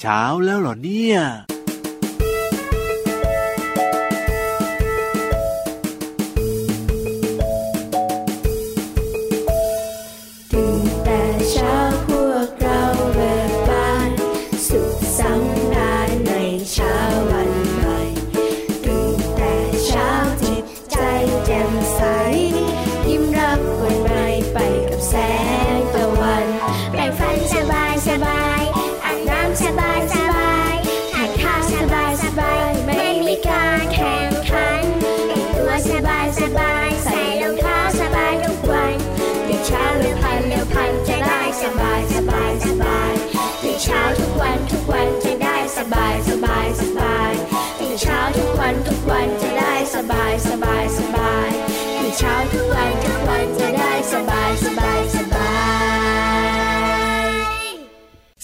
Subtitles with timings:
[0.00, 1.18] เช้าแล้วเหรอเนี่ย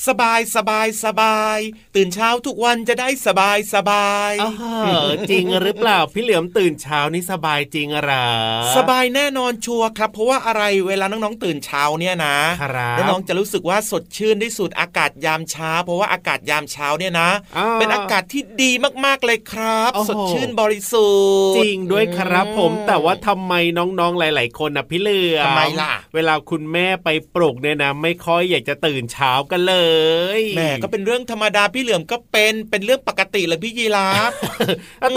[0.06, 1.58] สบายสบายสบาย
[1.96, 4.32] ตื่นเช้าทุกวันจะได้สบายสบาย
[5.30, 8.26] จริงหรือเปล่าพี่เหลือมตื่นเช้านี่สบายจริงหรอ
[8.76, 12.36] สบายแน่นอนชัวร์ครับ เพราะว่าอะไรเวลาน้องๆตื่นเช้าเนี่ยนะ
[12.98, 17.30] น้องๆจะรู้สึกว่าสดชื่นที่สุดอากาศยามเช้า เพราะว่าอากาศยามเช้าเนี่ยนะ
[17.74, 18.70] เป็นอากาศที่ดี
[19.04, 21.08] มากๆเลยครับ สดชื่นบริสุ
[21.50, 29.95] ทธิ์จริงด้วยครับผมแต่ว่าทำไมน้องๆหลาย ๆ คนนะพี่เหลือมทำไมล่ะ เวลาคุณแม่ไปปลุกเนี่ยนะ ไม่ค่อยอยากจะตื่นเช้ากันเลย
[30.56, 34.30] แม่ก็เป็นเรื่องธรรมดาพี่เหลือมก็เป็นเป็นเรื่องปกติเลยพี่ยีราฟ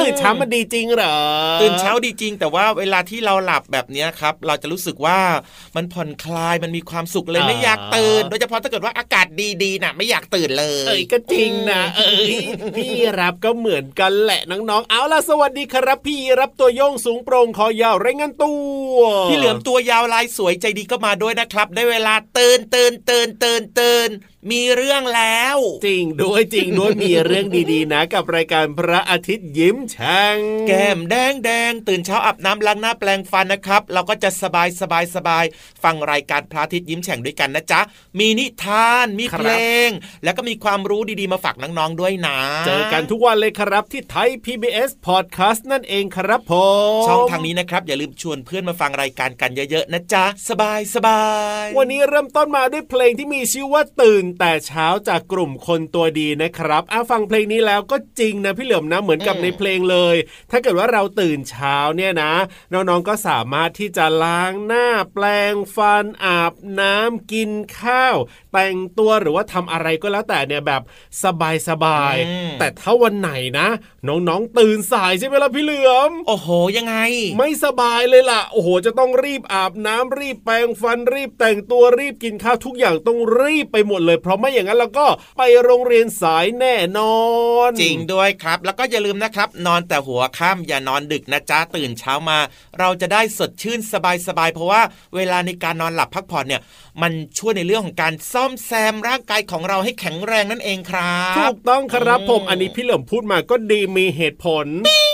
[0.02, 1.18] ตื่นเช้ามันดีจริงเหรอ
[1.62, 5.20] ตื่นเช้าดีจริง แต่ว่าเวลาที่เราหลับแบบนี้ครับ เราจะรู้สึกว่า
[5.76, 9.28] มันผ่อนคลายมันมีความสุขเลยไม่อยากตื่น โดยเฉพาะถ้าเกิดว่าอากาศ
[9.64, 12.34] ดีๆน่ะ ไม่อยากตื่นเลย เอ้ยก็จริงนะเอ้ย
[12.76, 18.54] พี่รับก็เหมือนกันแหละน้องๆเอาล่ะสวัสดีครับ พี่รับตัวโยงสูงโปร่งคอยาวไรงานตั
[18.94, 18.98] ว
[19.30, 24.10] พี่เหลือมตัวยาวลายสวยใจดีก็มาด้วยนะครับ ได้เวลาตื่นตื่นตื่นตื่นตื่น
[24.52, 35.45] มีเรื่องแล้ว จริงด้วยจริงด้วยมีเรื่องดีๆ นะ กับรายการพระอาทิตย์ยิ้มช่างแก้มแดงแดงตื่นเช้าอาบน้ำล้างหน้าแปลงฟันนะครับ เราก็จะสบายสบายสบาย
[35.83, 37.82] ฟังรายการพระอาทิตย์ยิ้มแฉ่งด้วยกันนะจ๊ะ
[38.20, 39.52] มีนิทานมีเพล
[39.88, 39.89] ง
[40.23, 46.54] แล้วก็มีความรู้ดีๆมาฝากน้องๆด้วยนะ เจอกันทุกวันเลยครับที่ไทย PBS Podcast นั่นเองครับผ
[47.02, 51.23] มช่องทางนี้นะครับ อย่าลืมชวนเพื่อนมาฟังรายการกันเยอะๆนะจ๊ะสบายสบา
[51.64, 60.16] ยวันนี้เริ่มต้นมาด้วยเพลงที่มีชื่อว่าตื่นแต่เช้าจากกลุ่มคนตัวดีนะครับอะฟังเพลงนี้แล้วก็จริงนะพี่เหลือมนะเหมือนกับในเพลงเลย
[60.52, 62.34] ถ้าเกิดว่าเราตื่นเช้าเนี่ยนะ
[62.73, 68.16] น้องๆก็สามารถที่จะล้างหน้าแปลงฟันอาบน้ำกินข้าว
[68.54, 70.82] แต่งตัวหรือว่าทำอะไรก็แล้วแต่เนี่ยแบบ
[71.23, 72.15] สบายสบาย
[72.60, 73.67] แต่ถ้าวันไหนนะ
[74.08, 76.95] น้องๆตื่นสายใช่ไหมล่ะพี่เหลือม โอ้โหยังไง
[77.38, 85.08] ไม่สบายเลยล่ะ โอ้โห จะต้องรีบอาบน้ำรีบแปรงฟันรีบแต่งตัวรีบกินข้าวทุกอย่างต้องรีบไปหมดเลย เพราะไม่อย่างนั้นแล้วก็
[85.38, 87.20] ไปโรงเรียนสายแน่นอ
[87.70, 92.38] น จริงด้วยครับ แล้วก็อย่าลืมนะครับ นอนแต่หัวค่ำอย่านอนดึกนะจ๊ะตื่นเช้ามา
[92.80, 94.82] เราจะได้สดชื่นสบายๆเพราะว่า
[95.15, 96.61] เวลาในการนอนหลับพักผ่อนเนี่ย
[97.02, 104.67] มันช่วยในเรื่องของการซ่อมแซมร่างกายของเราให้แข็งแรงนั่นเองครับถูกต้องครับผมอันนี้พี่เหลิมพูดมาก็ดีมีเหตุผล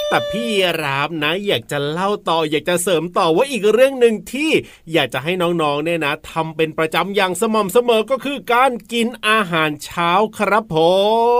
[0.09, 0.47] แต่พี่
[0.81, 4.51] ราบนะ อยากจะเล่าต่ออยากจะเสริมต่อว่าอีกเรื่องหนึ่งที่
[4.94, 10.78] อยากจะให้น้องๆเนี่ยนะทำเป็นประจำอย่างสม่ำเสมอก็คือการกินอาหารเช้าครับผ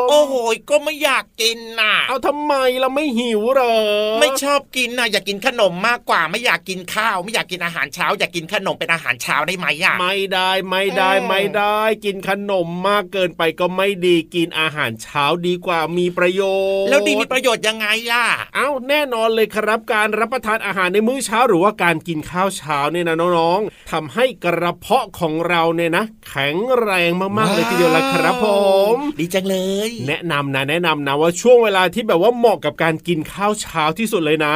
[0.02, 0.34] มโอ้โห
[0.70, 3.76] ก็ไม่อยากกินน่ะ เอาทำไมเราไม่หิวเหรอ
[4.20, 16.42] ไม่ชอบกินน่ะอยากกินขนมมากกว่า ไม่อยากกินข้าว ไม่อยากกินอาหารเช้า อยากกินขนมเป็นอาหารเช้าได้ไหมอะไม่ได้ไม่ได้ไม่ได้ กินขนมมากเกินไปก็ไม่ดีกินอาหารเช้าดีกว่ามีประโย
[16.82, 18.26] ชน์ แล้วดีมีประโยชน์ยังไงล่ะ
[18.56, 28.48] เอ้าแน่นอนเลยครับการรับประทานอาหารในมื้อเช้าหรือว่าการกินข้าวเช้าเนี่ยนะน้องๆทำให้กระเพาะของเราเนี่ยนะ แข็งแรงมากๆเลยทีเดียวละครับผ
[28.94, 29.58] ม ดีจังเล
[29.88, 34.56] ย แนะนำนะแนะนำนะว่าช่วงเวลาที่แบบว่าเหมาะกับการกินข้าวเช้าที่สุดเลยนะ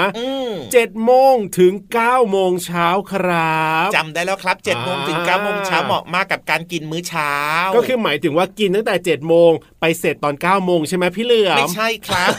[0.71, 7.33] เจ็ดโมงถึง9ก้าโมงเช้าครับจำได้แล้วครับ7จ็ดโมงถึง9ก้าโมงเช้าเหมาะมากกับการกินมื้อเช้า
[7.75, 12.31] ก็คือหมายถึงว่ากินตั้งแต่7จ็ดโมงไปเสร็จตอน9ก้าโมงใช่ไหมพี่เหลือไม่ใช่ครับ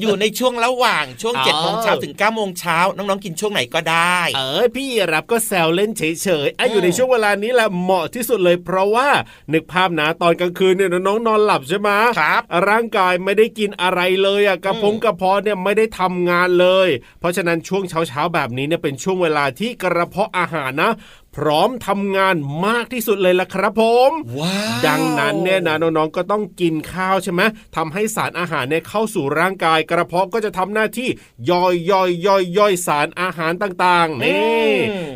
[0.00, 9.08] อยู่ในช่วงระหว่างช่วง7จ็ดโมงเช้าถึง9ก้าโมงเช้าน้องๆกินช่วงไหนก็ได้ เออพี่รับก็แซวเล่นเฉยๆอะอยู่ในช่วงเวลานี้แหละเหมาะที่สุดเลย เพราะว่า
[9.52, 11.90] นึกภาพนะตอนกลางคืนเนี่ยน้องนอนหลับใช่ไหม
[12.20, 16.88] ครับ ร่างกายไม่ได้กินอะไรเลยอะกระพงกระเพาะเนี่ยไม่ได้ทำงานเลย
[17.20, 20.92] เพราะฉะนั้นช่วงเช้าๆแบบนี้เนี่ยเป็นช่วงเวลาที่กระเพาะอาหารนะ
[21.38, 22.36] พร้อมทำงาน
[22.66, 27.42] มากที่สุดเลยล่ะครับผมว้าวดังนั้นเนี่ยนะน้องๆก็ต้องกินข้าวใช่ไหม
[27.76, 31.08] ทำให้สารอาหารเนี่ยเข้าสู่ร่างกาย กระเพาะก็จะทำหน้าที่
[31.50, 34.72] ย่อยย่อยย่อยย่อยสารอาหารต่างๆนี่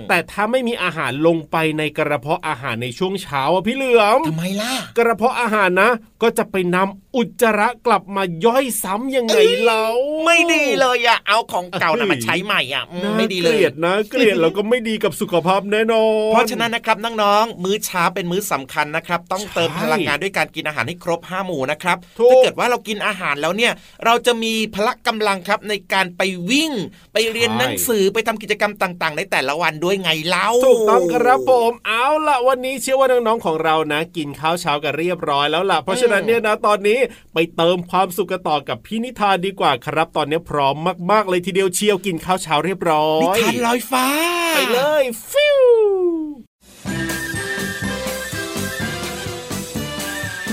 [0.09, 5.91] แต่ถ้าไม่มีอาหารลงไปในกระเพาะอาหารในช่วงเช้าอะพี่เหลือมทำไมล่ะ กระเพาะอาหารนะ
[6.23, 9.85] ก็จะไปนำอุจจาระกลับมาย่อยซ้ำยังไงเล่า
[10.25, 23.73] ไม่ดีเลยอะเอาของเก่านะมาใช้ใหม่อะอืมน่าไม่ดีเกเลยลียดนะเกลียดแล้วก็ไม่ดีกับสุขภาพแน่นอนเพราะฉะนั้นนะครับน้องๆมื้อเช้าเป็นมื้อสำคัญนะครับ ต้องใช่เติมพลังงานด้วยการกินอาหารให้ครบห้าหมู่นะครับถูกถ้าเกิดว่าเรากินอาหารแล้วเนี่ย
[24.05, 26.73] เราจะมีพละกำลังครับในการไปวิ่ง
[27.13, 36.99] ไปเรียนหนังสือไปทำกิจกรรมต่างๆ ในแต่ละวันด้วยไงเล่าถูกต้องครับผมเอาล่ะวันนี้เชื่อว่าน้องๆของเรานะ กินข้าวเช้ากันเรียบร้อยแล้วล่ะเพราะฉะนั้นเนี่ยนะตอนนี้
[37.35, 40.75] ไปเติมความสุขกันต่อกับพี่นิทานดีกว่าครับ ตอนนี้พร้อม
[41.11, 44.07] มากๆเลยทีเดียวเชียวกินข้าวเช้าเรียบร้อยนิทานลอยฟ้า
[44.55, 45.59] ไปเลยฟิว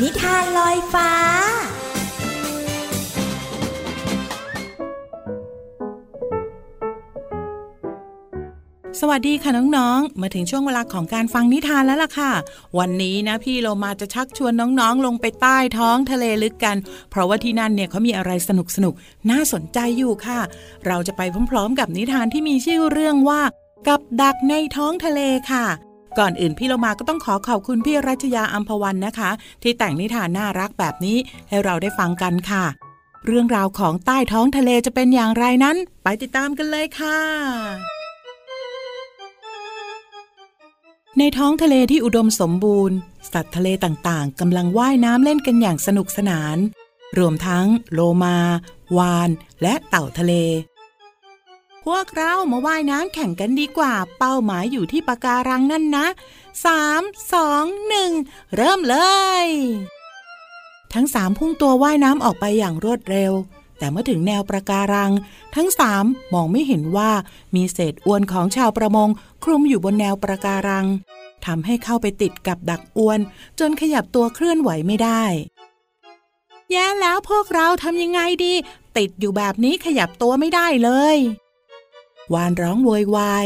[0.04, 1.12] นิทานลอยฟ้า
[9.00, 12.32] สวัสดีค่ะน้องๆ มาถึงช่วงเวลาของการฟังนิทานแล้วล่ะค่ะ
[12.80, 16.78] วันนี้นะพี่โลมาจะชักชวนน้องๆ ลงไปใต้ท้องทะเลลึกกัน
[17.10, 18.50] เพราะว่าที่นั่นเนี่ยเขามีอะไรส
[18.84, 20.40] นุกๆน่าสนใจอยู่ค่ะ
[20.88, 21.22] เราจะไป
[21.52, 23.42] พร้อม ๆ กับนิทานที่มีชื่อเรื่องว่า
[23.88, 25.20] กับดักในท้องทะเล
[25.52, 25.66] ค่ะ
[26.20, 29.32] ก่อนอื่นพี่โลมาก็ต้องขอขอบคุณพี่รัชยาอัมพวันนะคะ
[29.64, 31.18] ที่แต่งนิทานน่ารักแบบนี้
[31.50, 32.66] ให้เราได้ฟังกันค่ะ
[33.26, 37.20] เรื่องราวของใต้ท้องทะเลจะเป็นอย่างไรนั้น ไปติดตามกันเลยค่ะ
[41.20, 42.98] ในท้องทะเลที่อุดมสมบูรณ์
[43.34, 46.58] สัตว์ทะเลต่างๆกำลังว่ายน้ำเล่นกันอย่างสนุกสนาน
[47.18, 48.38] รวมทั้ง โลมา
[48.98, 49.30] วาน
[49.62, 50.34] และเต่าทะเล
[51.86, 56.08] พวกเรามาว่ายน้ำแข่งกันดีกว่า เป้าหมายอยู่ที่ปะการังนั่นนะ
[56.66, 57.02] สาม
[57.34, 58.12] สองหนึ่ง
[58.56, 58.98] เริ่มเล
[59.44, 59.46] ย
[60.94, 63.34] ทั้งสามพุ่งตัวว่ายน้ำออกไปอย่างรวดเร็ว
[63.78, 65.12] แต่เมื่อถึงแนวประการัง
[65.56, 67.12] ทั้งสามมองไม่เห็นว่า
[67.56, 69.10] มีเศษอวนของชาวประมง
[69.44, 70.88] คลุมอยู่บนแนวประการัง
[71.46, 73.20] ทำให้เข้าไปติดกับดักอวน
[73.60, 75.24] จนขยับตัวเคลื่อนไหวไม่ได้
[76.72, 78.54] แย่แล้วพวกเราทำยังไงดี
[78.98, 81.18] ติดอยู่แบบนี้ขยับตัวไม่ได้เลย
[82.34, 83.46] วานร้องโวยวาย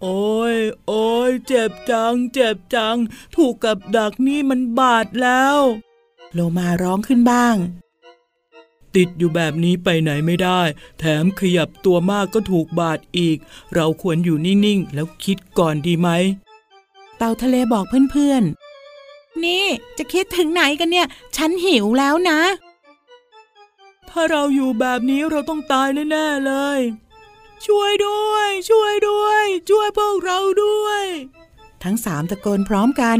[0.00, 2.96] โอ้ย โอ้ย เจ็บจัง เจ็บจัง
[3.36, 5.58] ถูกกับดักนี่มันบาดแล้ว
[6.32, 7.56] โลมาร้องขึ้นบ้าง
[8.96, 10.60] ติดอยู่แบบนี้ไปไหนไม่ได้
[10.98, 13.38] แถมขยับตัวมากก็ถูกบาดอีก
[13.74, 16.08] เราควรอยู่นิ่ง ๆ แล้วคิดก่อนดีไหม
[17.18, 18.42] เต่าทะเลบอกเพื่อน
[18.92, 19.64] ๆ นี่
[19.98, 22.40] จะคิดถึงไหนกันเนี่ย ฉันหิวแล้วนะ
[24.10, 26.80] ถ้าเราอยู่แบบนี้เราต้องตายแน่ ๆ เลย
[27.66, 31.04] ช่วยด้วย ช่วยด้วย ช่วยพวกเราด้วย
[31.84, 33.18] ทั้งสามตะโกนพร้อมกัน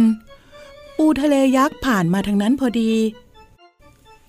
[0.96, 2.92] ปูทะเลยักษ์ผ่านมาทางนั้นพอดี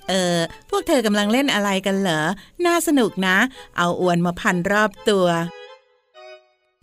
[0.09, 0.39] เออ
[0.69, 2.21] พวกเธอกำลังเล่นอะไรกันเหรอ
[2.65, 3.37] น่าสนุกนะ
[3.77, 5.27] เอาอวนมาพันรอบตัว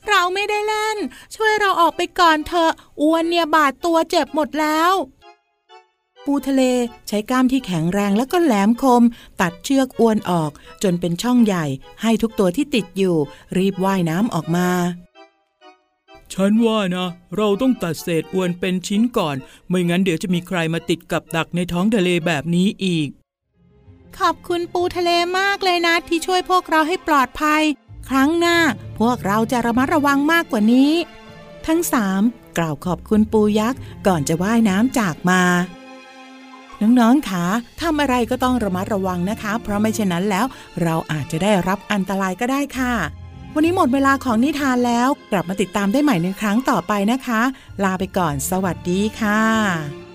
[0.09, 0.99] เราไม่ได้เล่น
[1.35, 2.73] ช่วยเราออกไปก่อนเถอะ
[3.03, 4.93] อวนเนี่ยบาดตัวเจ็บหมดแล้ว
[6.25, 6.62] ปูทะเล
[7.08, 9.02] ใช้กล้ามที่แข็งแรงแล้วก็แหลมคม
[9.40, 10.50] ตัดเชือกอวนออก
[10.82, 11.64] จนเป็นช่องใหญ่
[12.02, 13.17] ให้ทุกตัวที่ติดอยู่
[13.56, 14.69] รีบว่ายน้ำออกมา
[16.32, 19.37] ฉันว่านะ เราต้องตัดเศษอวนเป็นชิ้นก่อน
[19.69, 23.08] ไม่งั้นเดี๋ยวจะมีใครมาติดกับดักในท้องทะเลแบบนี้อีก
[24.19, 27.62] ขอบคุณปูทะเลมากเลยนะที่ช่วยพวกเราให้ปลอดภัย
[28.08, 28.58] ครั้งหน้า
[29.00, 30.93] พวกเราจะระมัดระวังมากกว่านี้
[31.67, 32.22] ทั้งสาม
[32.58, 35.43] กล่าวขอบคุณปูยักษ์ก่อนจะว่ายน้ำจากมา
[36.82, 37.46] น้องๆคะ
[37.82, 40.46] ทำอะไรก็ต้องระมัดระวังนะคะ เพราะไม่เช่นนั้นแล้ว
[40.82, 42.94] เราอาจจะได้รับอันตรายก็ได้ค่ะ
[43.55, 47.41] วันนี้หมดเวลาของนิทานแล้ว กลับมาติดตามได้ใหม่ในครั้งต่อไปนะคะ
[47.84, 50.09] ลาไปก่อน สวัสดีค่ะ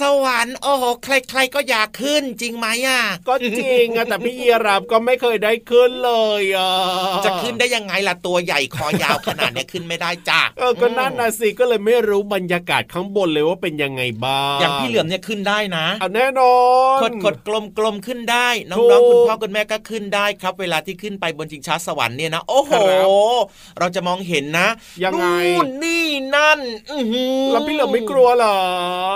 [0.00, 6.70] สวรรค์โอ้โหใคร ๆ ก็อยากขึ้นจริงไหมอะก็จริงอะแต่พี่ยีรับก็ไม่เคยได้ขึ้นเลยอะ
[7.24, 16.54] จะขึ้นได้ยังไงล่ะตัวใหญ่คอยาวขนาดเนี้ยขึ้นไม่ได้จ้าเออก็นั่นนะสิก็เลยไม่รู้บรรยากาศข้างบนเลยว่าเป็นยังไงบ้างอย่างพี่เหลือมเนี่ยขึ้นได้นะเอาแน่นอ
[16.96, 23.06] นกดกดกลมกลมๆขึ้นได้น้ถูองกๆคุณพ่อคุณแม่ก็ขึ้นได้ครับ เวลาที่ขึ้นไปบนชิงช้าสวรรค์เนี่ยนะโอ้โหครับ
[23.78, 24.68] เราจะมองเห็นนะ
[25.04, 26.60] ยังไงนู่นนี่นั่น
[26.90, 28.58] อื้อหือแล้วพี่เหลิมไม่กลัวเหรอ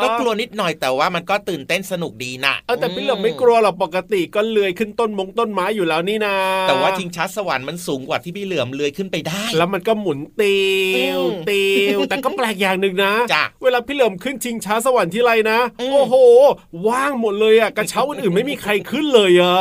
[0.03, 6.37] ก็กลัวนิดหน่อยแต่ว่ามันก็ตื่นเต้นสนุกดีนะเออแต่พี่เหลิมไม่กลัวหรอกปกติก็เลื้อยขึ้นต้นมงต้นไม้อยู่แล้วนี่นา
[6.69, 10.59] แต่ว่าชิงช้าสวรรค์มันสูงกว่าที่พี่เหลือมเลื้อยขึ้นไปได้ แล้วมันก็หมุนติ
[11.17, 11.65] วอืมติ
[11.97, 16.15] วแต่ก็แปลกอย่างหนึ่งนะจ้ะเวลาพี่เหลิมขึ้นชิงช้าสวรรค์ที่ไรนะอืมโอ้โห
[16.89, 19.57] ว่างหมดเลยอะกระเช้าอื่นๆไม่มีใครขึ้นเลยอะ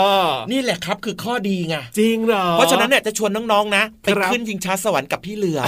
[0.51, 5.67] นี่แหละครับคือข้อดีไงจริงเหรอเพราะฉะนั้นเนี่ยจะชวนน้องๆนะไปครับขึ้นชิงช้าสวรรค์กับพี่เหลือม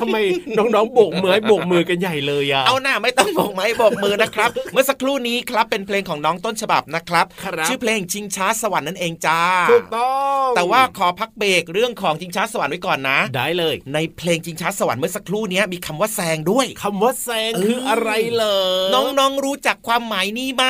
[0.00, 0.16] ทำไม
[0.58, 18.58] น้องๆโบกมือให้โบกมือกันใหญ่เลยอะเอาหน้าไม่ต้องโบกไม้โบกมือนะครับ เมื่อสักครู่นี้ครับเป็นเพลงของน้องต้นฉบับนะครับครับ ชื่อเพลงชิงช้าสวรรค์นั่นเองจ้าถูกต้องแต่ว่าขอพักเบรกเรื่องของชิงช้าสวรรค์ไว้ก่อนนะ ได้เลย ในเพลงชิงช้าสวรรค์เมื่อสักครู่นี้มีคำว่าแซงด้วยคำว่าแซงคืออะไรเหรอ
[18.94, 20.64] น้องๆรู้จักความหมายนี้ไหม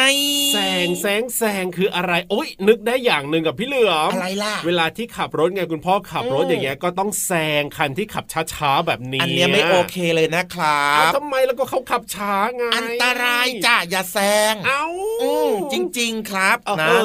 [0.55, 8.25] แซงแซงแซงคืออะไรโอ๊ยนึกได้อย่างหนึ่งกับพี่เหลือมอะไรล่ะเวลาที่ขับรถไงคุณพ่อขับรถอืมอย่างเงี้ยก็ต้องแซงคันที่ขับ
[8.55, 14.19] ช้าๆแบบนี้อันเนี้ยไม่โอเคเลยนะครัอ้าวบทำไมแล้วก็เขาขับช้าไงอันตรายจ้าอย่าแซ
[14.53, 14.85] งเอ้า
[15.23, 16.99] อืมจริง ๆ ครับเออนะ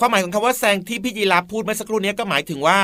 [0.00, 2.78] ความหมายของคำว่าแซงที่พี่ยีราฟพูดเมื่อสักครู่นี้ก็หมายถึงว่า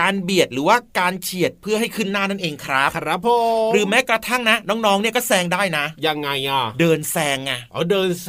[0.00, 3.28] การเบียดหรือว่าการเฉียดเพื่อให้ขึ้นหน้านั่นเองครับครับผ
[3.68, 8.28] มหรือแม้กระทั่งนะ น้องๆเนี่ยก็แซงได้นะ ยังไงอะ เดินแซงไงเอาเดินแซ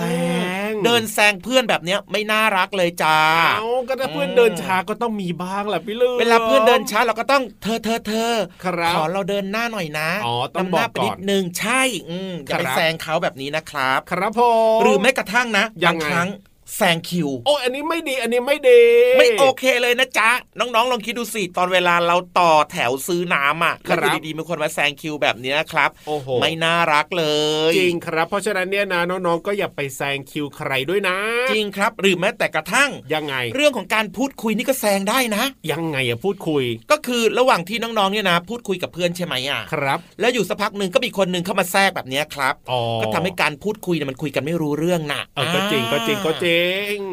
[0.67, 3.19] ง เดินแซงเพื่อนแบบเนี้ยไม่น่ารักเลยจ้า
[3.57, 14.41] เอาก็ถ้าเพื่อนอืมเดินช้าก็ต้องมีบ้างแหละพี่เหลือมเวลาเพื่อนเดินช้าเราก็ต้องเธอเธอเธอครับขอเราเดินหน้าหน่อยนะอ๋อต้องนำหน้าบอกไปก่อนนิดนึงใช่อืมอย่าไปครับแซงเขาแบบนี้นะครับ ครับผ
[14.77, 16.27] มหรือแม้กระทั่งนะยับางงไงครั้ง
[16.76, 18.82] แซงคิว โอ้ยอันนี้ไม่ดี อันนี้ไม่ดี
[19.18, 27.26] ไม่โอเคเลยนะจ๊ะ น้องๆ ลองคิดดูสิ ตอนเวลาเราต่อแถวซื้อน้ำอะครัแล้บวอยู่ดีๆมีคนมาแซงคิวแบบเนี้ยครับ โอ้โห ไม่น่ารักเล
[27.70, 31.18] ย จริงครับ เพราะฉะนั้นเนี่ยนะน้องๆ ก็อย่าไปแซงคิวใครด้วยนะ
[31.52, 46.57] จริงครับ หรือแม้แต่กระทั่ง ยังไง เรื่องของการพูดคุยนี่ก็แซงได้นะ ยังไงอะพูดคุย ก็คือระหว่างที่น้องๆ เนี่ยนะ พูดคุยกับเพื่อนใช่ไหมอะ ครับ แล้วอยู่สักพักหนึ่งก็มีคนหนึ่งเข้ามาแทรกแบบเนี้ยครับอ๋อก็ทำให้การพูดคุยเนี่ยมันคุยกันไม่รู้เรื่องน่ะเออก็จริงก็จริงก็จริง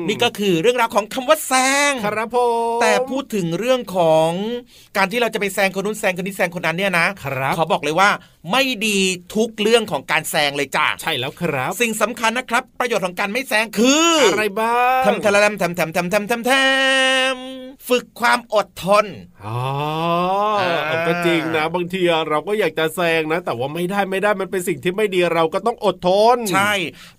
[0.08, 1.52] นี่ก็คือเรื่องราวของคำว่าแซ
[1.90, 2.36] งครับผ
[2.76, 4.30] มแต่พูดถึงเรื่องของ
[4.96, 8.10] การที่เราจะไปแซงคนนู้นแซงคนนี้แซงคนนั้นเนี่ยนะครับเขาบอกเลยว่า
[8.50, 8.98] ไม่ดี
[9.34, 19.06] ทุกเรื่องของการแซงเลยจ้าใช่แล้วครับ สิ่งสำคัญนะครับ ประโยชน์ของการไม่แซงคืออะไรบ้างทำทะลมทำทำทำทำทำทำฝึกความอดทน
[19.44, 19.60] อ๋อ
[21.06, 26.72] ก็จริงนะ บางทีเราก็อยากจะแซงนะ แต่ว่าไม่ได้ไม่ได้มันเป็นสิ่งที่ไม่ดีเราก็ต้องอดทน ใช่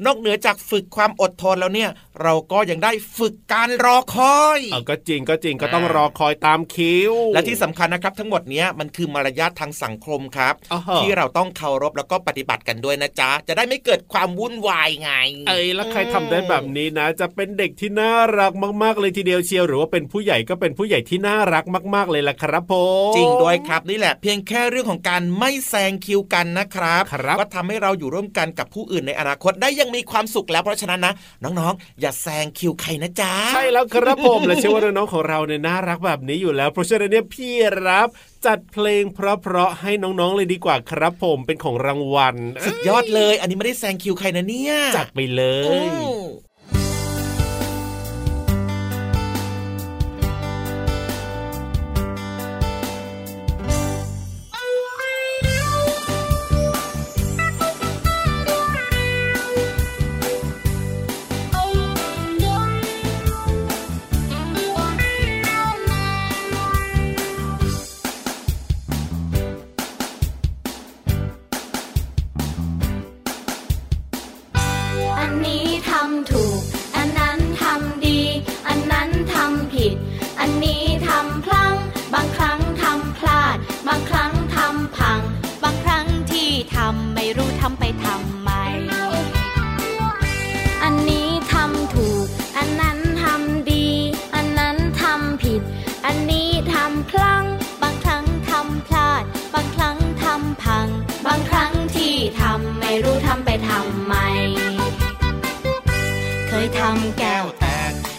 [0.06, 1.90] นอกเหนือจากฝึกความอดทนแล้วเนี่ย
[2.22, 15.12] เราก็ยังได้ฝึกการรอคอยเออก็จริงก็จริงก็ต้องรอคอยตามคิว และที่สำคัญนะครับ ทั้งหมดเนี้ยมันคือมารยาททางสังคมครับอ่าฮะที่เราต้องเคารพแล้วก็ปฏิบัติกันด้วยนะจ๊ะ จะได้ไม่เกิดความวุ่นวายไง
[15.48, 18.52] เอ้ยแล้วใครทำได้แบบนี้นะ จะเป็นเด็กที่น่ารัก
[18.84, 21.64] มากๆเลยทีเดียวเชียวหรือว่าเป็นผู้ใหญ่ก็เป็นผู้ใหญ่ที่น่ารัก
[21.96, 22.74] มาก ๆเลยล่ะครับผ
[23.12, 37.52] มจริงด้วยครับนี่แหละ เพียงแค่เรื่องของการไม่แซงคิวกันนะครับครับก็ทำให้เราอยู่ร่วมกันกับผู้อื่นในอนาคตได้อยังมีความสุขแล้วเพราะฉะนั้นนะน้องๆอย่าแซงคิวใครนะจ๊ะใช่แล้วครับผมและเชื่อว่าน้องๆของเราเนี่ยน่ารักแบบนี้อยู่แล้วเพราะฉะนั้นเนี่ยพี่
[37.88, 38.08] รับ
[38.46, 42.36] จัดเพลงเพราะๆให้น้องๆเลยดีกว่าครับผมเป็นของรางวัล
[42.66, 45.90] สุดยอดเลย อันนี้ไม่ได้แซงคิวใครนะเนี่ยจัดไปเลอืย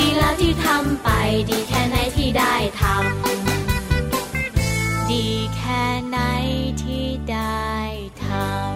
[0.00, 1.08] ดีแล้วที่ทำไป
[1.50, 5.26] ดีแค่ไหนที่ได้ทำดี
[5.56, 6.18] แค่ไหน
[6.82, 7.68] ที่ได้
[8.24, 8.74] ทำ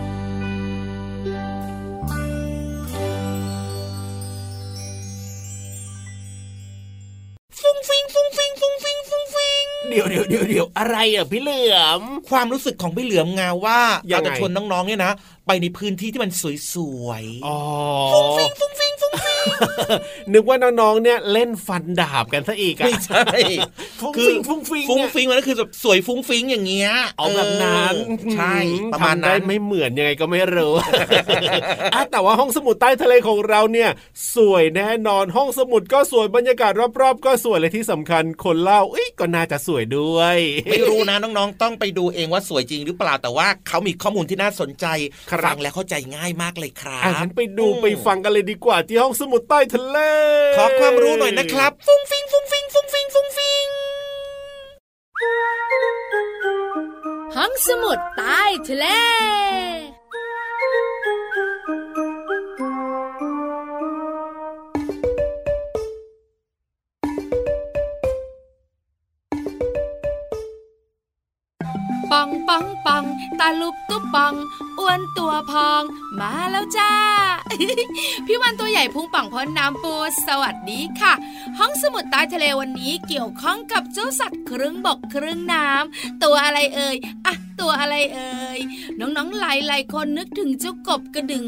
[7.60, 13.78] ฟุ้งฟิงฟุ้งฟิงฟุ้งฟิงฟุ้งฟิงเดี๋ยวเดี๋ยวเดี๋ยวเดี๋ยวอะไรอะพี่เหลือม ความรู้สึกของพี่เหลือมงาว่า
[14.12, 15.12] ยัเรางไง จะชวนน้องๆเนี่ยนะ
[15.48, 16.30] ไปในพื้นที่ที่มัน
[16.74, 17.58] สวยๆอ๋อ
[18.12, 19.44] ฟุ้งฟิงฟุ้งฟิงฟุ้งฟิง
[20.32, 23.24] นึกว่าน้องๆเนี่ยเล่นฟันดาบกันซะอีกอะไม่ใช่
[24.00, 28.56] ฟุ้งคืฟิงฟุ้งฟิงฟุ้งเนี่ยฟิงมันก็คือแบบสวยฟุ้งฟิงอย่างเงี้ยเอาแบบนั้นเออใช่
[28.92, 30.72] ประมาณทำได้นั้นไม่เหมือนยังไงก็ไม่รู้
[31.94, 33.90] อะแต่ว่าห้องสมุดใต้ทะเลของเราเนี่ย
[34.36, 40.38] สวยแน่นอนห้องสมุดก็สวยบรรยากาศรอบๆ ก็สวยเลยที่สำคัญคนเล่าเอ้ยก็น่าจะสวยด้วย
[40.70, 44.86] ไม่รู้นะน้องๆ ต้องไปดูเองว่าสวยจริงหรือเปล่าแต่ว่าเขามีข้อมูลที่น่าสนใจ
[45.32, 49.98] ครับฟังแล้วเข้าใจง่ายมากเลยครัอะบงั้นไปดูไปฟังกันเลยดีกว่าที่ห้องสมุดใต้ทะเล
[50.56, 53.66] ขอความรู้หน่อยนะครับ ฟุ้งฟิงฟุ้งฟิงฟุ้งฟิงฟุ้งฟิง
[57.36, 58.86] ห้องสมุดใต้ทะเล
[72.10, 73.04] ปองปองปอง
[73.40, 74.34] ตาลุบตุ๊บปอง
[74.78, 75.82] อ้วนตัวพอง
[76.18, 76.92] มาแล้วจ้า
[78.26, 79.94] พี่วันตัวใหญ่พุงป่องพ้นน้ำปู
[80.26, 81.12] สวัสดีค่ะ
[81.58, 88.58] ห้องสมุดใต้ทะเลวันนี้เกี่ยวข้องกับเจ้าสัตว์ครึ่งบกครึ่งน้ำตัวอะไรเอ่ยอะตัวอะไรเอ่ย
[88.98, 91.46] น้องๆหลายหลายๆคนนึกถึงเจ้ากบกระดึง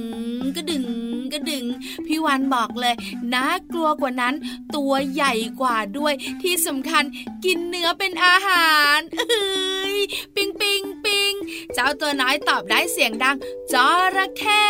[0.56, 0.86] กระดึง
[1.32, 1.64] กระดึง
[2.06, 2.94] พี่วันบอกเลย
[3.34, 4.34] น่ากลัวกว่านั้น
[4.76, 7.04] ตัวใหญ่กว่าด้วยที่สำคัญ
[7.44, 9.98] กินเนื้อเป็นอาหารเอ้ย
[10.34, 11.32] ปิงปิงปิง
[11.74, 13.36] เจ้าตัวน้อยตอบได้เสียงดัง
[13.72, 13.74] จ
[14.16, 14.64] ระเข้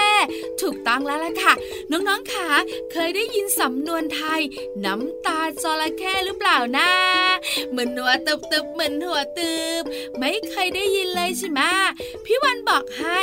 [0.60, 1.52] ถูกต้องแล้วล่ะค่ะ
[1.90, 2.48] น้องๆค่ะ
[2.92, 4.40] เคยได้ยินสำนวนไทย
[4.84, 6.90] น้ำตาจระเข้หรือเปล่านะ
[7.70, 9.82] เหมือนหัวตึบตึบเหมือนหัวตึบ
[10.18, 11.60] ไม่เคยได้ยินเลยใช่ไหม
[12.24, 13.20] พี่วันบอกให้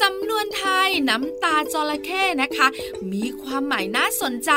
[0.00, 2.66] สำนวนไทยน้ำตาจระเข้นะคะ
[3.12, 4.50] มีความหมายน่าสนใจ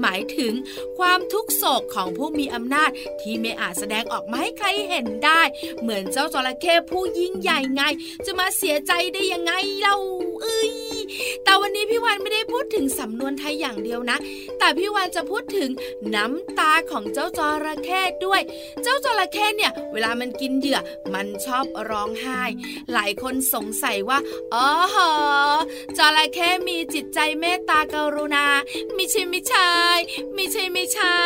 [0.00, 0.52] หมายถึง
[0.98, 5.42] ความทุกโศกของผู้มีอำนาจที่ไม่อาจแสดงออกมาให้ใครเห็นได้
[5.80, 7.82] เหมือนเจ้าจระเข้ผู้ยิ่งใหญ่ไง
[8.26, 9.96] จะมาเสียใจได้ยังไงเล่า
[10.42, 10.72] เอ้ย
[11.44, 14.18] แต่วันนี้พี่วันไม่ได้พูดถึงสำนวนไทยอย่างเดียวนะ
[14.58, 15.70] แต่พี่วันจะพูดถึง
[16.14, 18.40] น้ำตาของเจ้าจระเข้ด้วย
[18.82, 20.80] เจ้าจระเข้เนี่ยเวลามันกินเหยื่อ
[21.14, 22.42] มันชอบร้องไห้
[22.92, 24.18] หลายคนสงสัยว่า
[24.54, 25.10] อ๋อหอ
[25.98, 28.46] จระเข้มีจิตใจเมตตากรุณา
[28.94, 29.70] ไม่ใช่ไม่ใช่
[30.34, 31.16] ไม่ใช่ไม่ใช่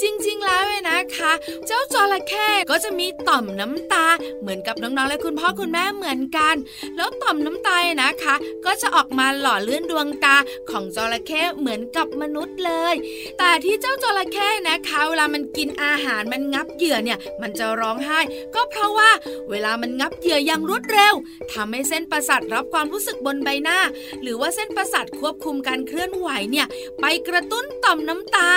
[0.00, 1.32] จริง ๆ แล้วเนี่ยนะคะ
[1.66, 4.06] เจ้าจระเข้ก็จะมีต่อมน้ำตา
[4.40, 6.54] เหมือนกับน้องๆและคุณพ่อคุณแม่เหมือนกัน
[6.96, 8.34] แล้วต่อมน้ำตาเนี่ยนะคะ
[8.64, 10.36] ก็จะออกมาหล่อเลื่อนดวงตา
[10.70, 12.94] ของจระเข้เหมือนกับมนุษย์เลย
[13.38, 18.20] แต่ที่เจ้าจระเข้นะคะเวลามันกินอาหารมันงับเหยื่อเนี่ย มันจะร้องไห้
[18.54, 19.10] ก็เพราะว่า
[19.50, 21.14] เวลามันงับเหยื่ออย่างรวดเร็ว
[21.52, 23.78] ทำให้เส้นประสาทรับความรู้สึกบนใบหน้า
[24.22, 26.66] หรือว่าเส้นประสาทควบคุมการเคลื่อนไหวเนี่ย
[27.00, 28.48] ไปกระตุ้นต่อมน้ำตา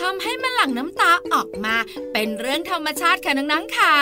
[0.00, 1.76] ทำให้มันหลั่งน้ำตาออกมา
[2.12, 3.94] เป็นเรื่องธรรมชาติค่ะน้องๆค่ะ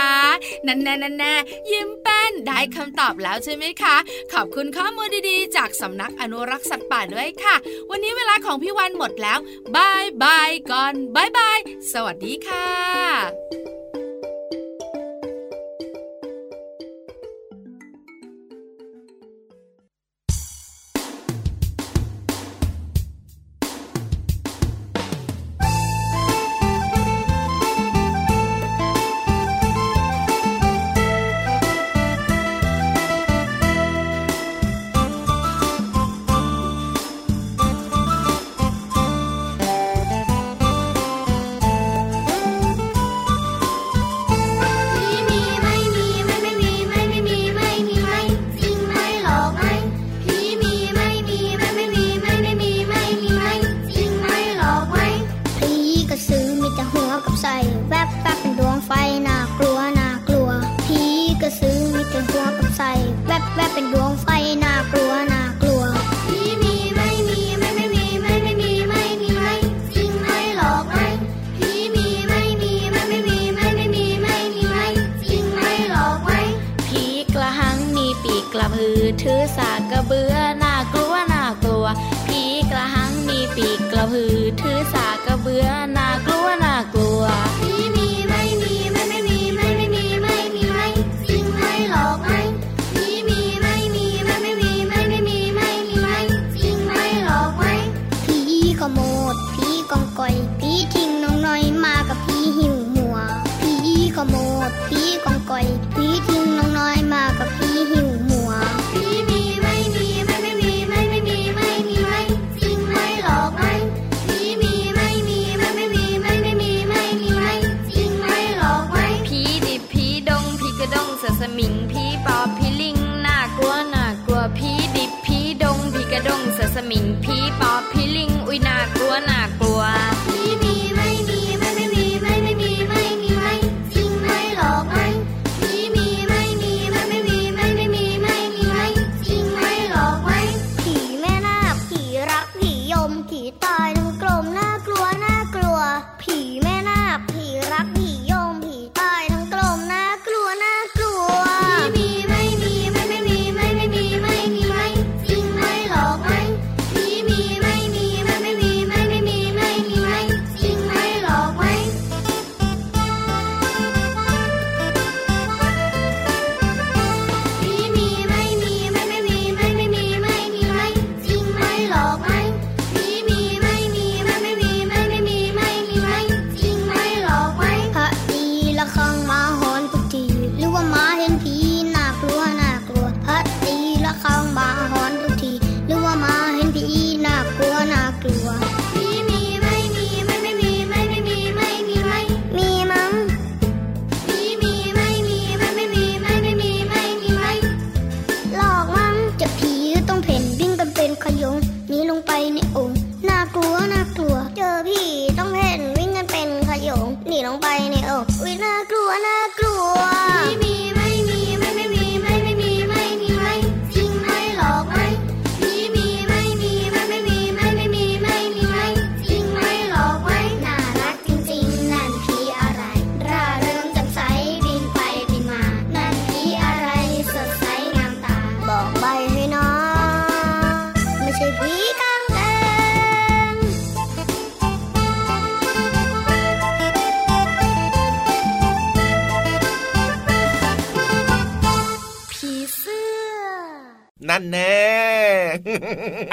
[0.66, 1.34] นั่นแน่นั่นแน่
[1.70, 3.96] ยิ้มแป้นได้คำตอบแล้วใช่ไหมคะ
[4.32, 7.54] ขอบคุณข้อมูลดีๆ จากสำนักอนุรักษ์สัตว์ป่าด้วยค่ะ
[7.90, 9.38] วันนี้เวลาของพี่วันหมดแล้ว
[9.76, 11.58] บายบายก่อนบายบาย
[11.92, 13.61] สวัสดีค่ะ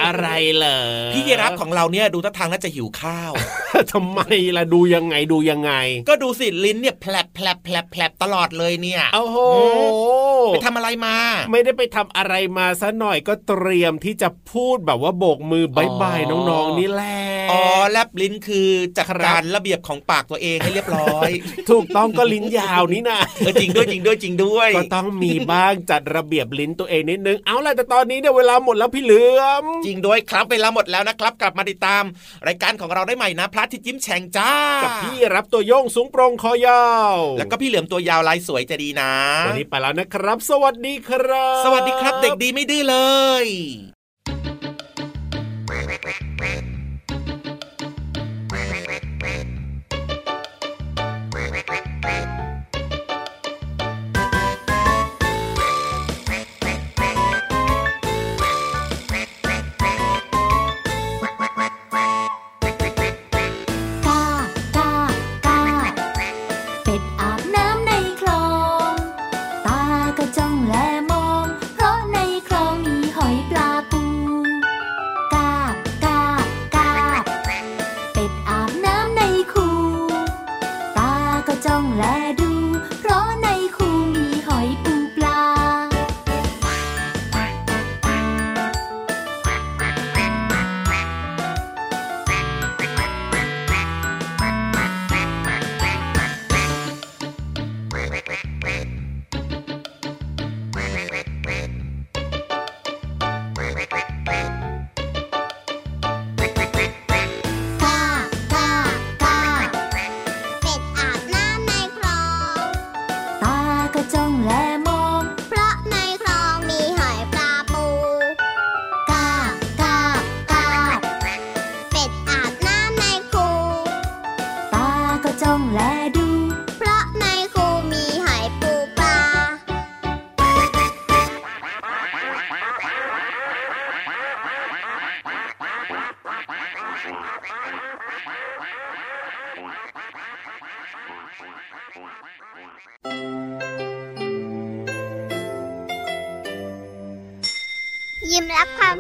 [0.02, 0.80] อะไรเหรอ
[1.14, 3.32] พี่ยีรับของเราเนี่ยดูท่าทางน่าจะหิวข้าว
[3.92, 4.20] ทำไม
[4.58, 5.72] ล่ะดูยังไงดูยังไง
[6.10, 9.38] ก็ดูสิลิ้นเนี่ยแผลบแผลบแผลบแผลบตลอดเลยเนี่ยโอ้โห
[10.54, 11.16] ไปทำอะไรมา
[11.52, 17.18] ไม่ได้ไปทำอะไรมาซะหน่อยก็เตรียมที่จะพูดแบบว่าโบกมือบายบายอ๋อน้องๆนี่แหละ
[17.52, 21.30] ออ๋อแลบลิ้นคือจัดครับการระเบียบของปากตัวเองให้เรียบร้อย
[21.70, 32.04] ถูกต้องก็ลิ้นยาวนี่นะเออจริงด้วยจริงด้วยจริงด้วย ก็ต้องมีบ้างจัดระเบียบลิ้นตัวเองนิดนึงเอาล่ะแต่ตอนนี้เนี่ยเวลาหมดแล้วพี่เหลือมจริงด้วยครับเวลาหมดแล้วนะครับ กลับมาติดตาม
[32.48, 39.12] รายการของเราได้ใหม่นะ พระอาที่ยิ้มแฉ่งจ้ากับพี่รับตัวโยงสูงโปรงคอยาวแล้วก็พี่เหลือมตัวยาวลายสวยจะดีนะ
[39.48, 42.98] วันนี้ไปแล้วนะครับ สวัสดีครับ สวัสดีครับ เด็กดีไม่ดื้อเล
[43.44, 43.46] ย